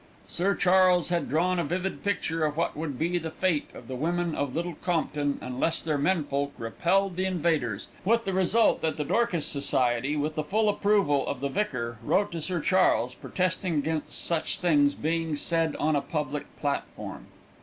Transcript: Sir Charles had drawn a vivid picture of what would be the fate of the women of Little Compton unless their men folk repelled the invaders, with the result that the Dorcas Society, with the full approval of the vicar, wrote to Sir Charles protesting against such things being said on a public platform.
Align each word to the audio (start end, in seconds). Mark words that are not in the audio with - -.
Sir 0.27 0.55
Charles 0.55 1.09
had 1.09 1.29
drawn 1.29 1.59
a 1.59 1.63
vivid 1.63 2.03
picture 2.03 2.43
of 2.43 2.57
what 2.57 2.75
would 2.75 2.97
be 2.97 3.19
the 3.19 3.29
fate 3.29 3.69
of 3.75 3.87
the 3.87 3.93
women 3.95 4.33
of 4.33 4.55
Little 4.55 4.73
Compton 4.81 5.37
unless 5.41 5.79
their 5.79 5.99
men 5.99 6.23
folk 6.23 6.53
repelled 6.57 7.15
the 7.17 7.25
invaders, 7.25 7.87
with 8.03 8.25
the 8.25 8.33
result 8.33 8.81
that 8.81 8.97
the 8.97 9.03
Dorcas 9.03 9.45
Society, 9.45 10.15
with 10.15 10.33
the 10.33 10.43
full 10.43 10.69
approval 10.69 11.27
of 11.27 11.39
the 11.39 11.49
vicar, 11.49 11.99
wrote 12.01 12.31
to 12.31 12.41
Sir 12.41 12.61
Charles 12.61 13.13
protesting 13.13 13.75
against 13.75 14.13
such 14.13 14.57
things 14.57 14.95
being 14.95 15.35
said 15.35 15.75
on 15.75 15.95
a 15.95 16.01
public 16.01 16.45
platform. 16.59 17.27